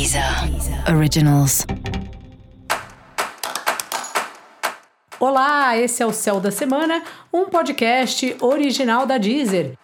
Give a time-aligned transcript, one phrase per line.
[0.00, 0.24] Deezer
[0.96, 1.66] Originals.
[5.20, 9.74] Olá, esse é o Céu da Semana, um podcast original da Deezer.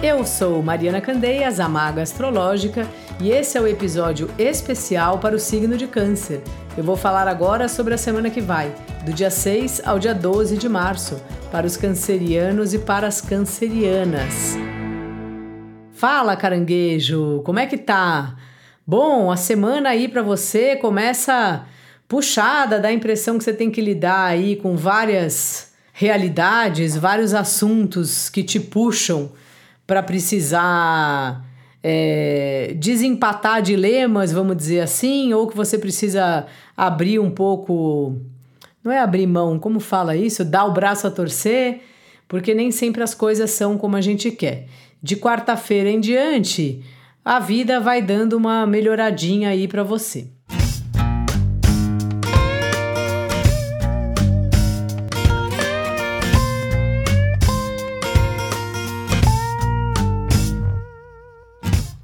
[0.00, 2.86] Eu sou Mariana Candeias, a Maga Astrológica,
[3.20, 6.40] e esse é o episódio especial para o signo de Câncer.
[6.76, 8.72] Eu vou falar agora sobre a semana que vai,
[9.04, 11.20] do dia 6 ao dia 12 de março,
[11.50, 14.56] para os cancerianos e para as cancerianas.
[15.98, 18.36] Fala, caranguejo, como é que tá?
[18.86, 21.66] Bom, a semana aí para você começa
[22.06, 28.30] puxada, dá a impressão que você tem que lidar aí com várias realidades, vários assuntos
[28.30, 29.32] que te puxam
[29.84, 31.44] para precisar
[31.82, 38.14] é, desempatar dilemas, vamos dizer assim, ou que você precisa abrir um pouco.
[38.84, 40.44] Não é abrir mão, como fala isso?
[40.44, 41.80] Dar o braço a torcer,
[42.28, 44.68] porque nem sempre as coisas são como a gente quer.
[45.00, 46.84] De quarta-feira em diante,
[47.24, 50.26] a vida vai dando uma melhoradinha aí para você.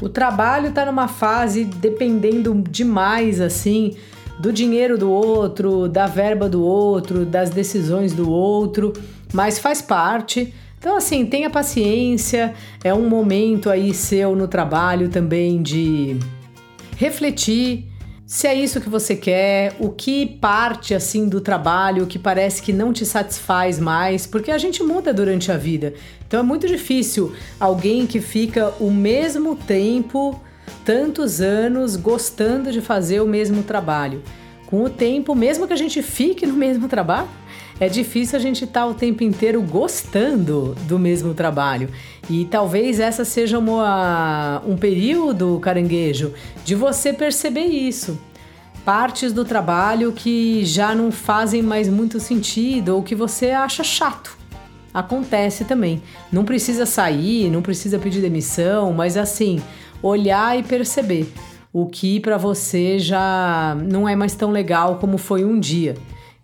[0.00, 3.96] O trabalho está numa fase dependendo demais assim
[4.38, 8.92] do dinheiro do outro, da verba do outro, das decisões do outro,
[9.32, 10.54] mas faz parte.
[10.86, 16.16] Então, assim, tenha paciência, é um momento aí seu no trabalho também de
[16.96, 17.88] refletir
[18.24, 22.72] se é isso que você quer, o que parte assim do trabalho que parece que
[22.72, 25.92] não te satisfaz mais, porque a gente muda durante a vida.
[26.24, 30.40] Então é muito difícil alguém que fica o mesmo tempo,
[30.84, 34.22] tantos anos, gostando de fazer o mesmo trabalho.
[34.66, 37.28] Com o tempo, mesmo que a gente fique no mesmo trabalho,
[37.78, 41.88] é difícil a gente estar tá o tempo inteiro gostando do mesmo trabalho.
[42.28, 46.32] E talvez essa seja uma, um período, caranguejo,
[46.64, 48.18] de você perceber isso.
[48.84, 54.36] Partes do trabalho que já não fazem mais muito sentido ou que você acha chato.
[54.92, 56.02] Acontece também.
[56.32, 59.60] Não precisa sair, não precisa pedir demissão, mas assim,
[60.02, 61.32] olhar e perceber
[61.78, 65.94] o que para você já não é mais tão legal como foi um dia.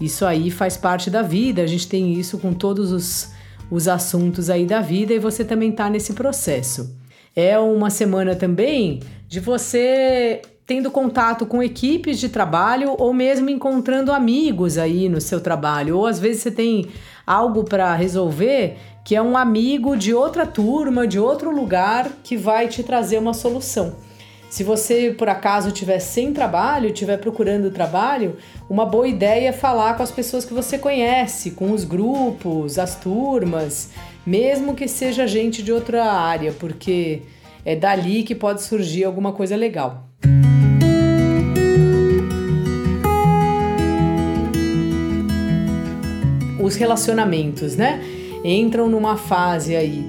[0.00, 3.30] Isso aí faz parte da vida, a gente tem isso com todos os,
[3.70, 6.98] os assuntos aí da vida e você também está nesse processo.
[7.36, 14.10] É uma semana também de você tendo contato com equipes de trabalho ou mesmo encontrando
[14.10, 15.96] amigos aí no seu trabalho.
[15.96, 16.88] Ou às vezes você tem
[17.24, 22.66] algo para resolver que é um amigo de outra turma, de outro lugar que vai
[22.66, 24.09] te trazer uma solução.
[24.50, 28.36] Se você por acaso estiver sem trabalho, estiver procurando trabalho,
[28.68, 32.96] uma boa ideia é falar com as pessoas que você conhece, com os grupos, as
[32.96, 33.90] turmas,
[34.26, 37.22] mesmo que seja gente de outra área, porque
[37.64, 40.08] é dali que pode surgir alguma coisa legal.
[46.60, 48.02] Os relacionamentos, né?
[48.44, 50.04] Entram numa fase aí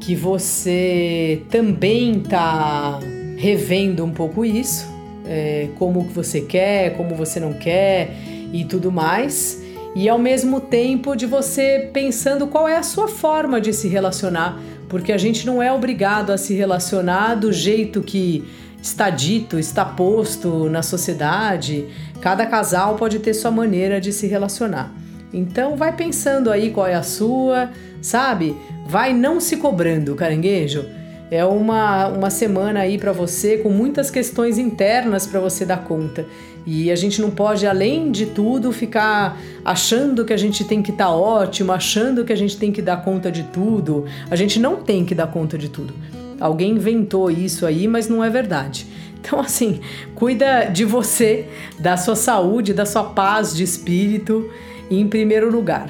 [0.00, 3.00] que você também tá
[3.36, 4.86] revendo um pouco isso,
[5.26, 8.10] é, como que você quer, como você não quer
[8.52, 9.62] e tudo mais.
[9.94, 14.60] E ao mesmo tempo de você pensando qual é a sua forma de se relacionar,
[14.88, 18.44] porque a gente não é obrigado a se relacionar do jeito que
[18.82, 21.86] está dito, está posto na sociedade.
[22.20, 24.92] Cada casal pode ter sua maneira de se relacionar.
[25.32, 27.70] Então vai pensando aí qual é a sua,
[28.00, 28.56] sabe?
[28.86, 30.84] Vai não se cobrando, caranguejo.
[31.30, 36.24] É uma, uma semana aí para você com muitas questões internas para você dar conta.
[36.64, 40.90] E a gente não pode, além de tudo, ficar achando que a gente tem que
[40.90, 44.04] estar tá ótimo, achando que a gente tem que dar conta de tudo.
[44.30, 45.94] A gente não tem que dar conta de tudo.
[46.40, 48.86] Alguém inventou isso aí, mas não é verdade.
[49.18, 49.80] Então, assim,
[50.14, 51.46] cuida de você,
[51.78, 54.48] da sua saúde, da sua paz de espírito
[54.88, 55.88] em primeiro lugar.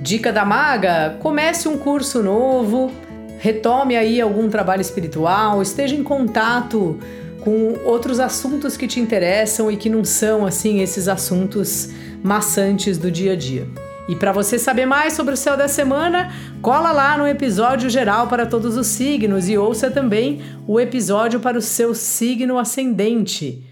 [0.00, 2.92] Dica da maga: comece um curso novo
[3.42, 6.96] retome aí algum trabalho espiritual, esteja em contato
[7.40, 11.88] com outros assuntos que te interessam e que não são assim esses assuntos
[12.22, 13.66] maçantes do dia a dia.
[14.08, 18.28] E para você saber mais sobre o céu da semana, cola lá no episódio geral
[18.28, 23.71] para todos os signos e ouça também o episódio para o seu signo ascendente.